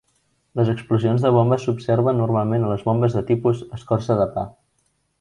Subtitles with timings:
[0.59, 4.49] Les explosions de bomba s'observen normalment a les bombes de tipus "escorça de pa".